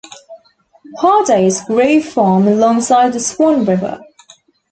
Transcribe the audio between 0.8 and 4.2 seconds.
Hardey's 'Grove Farm' alongside the Swan River.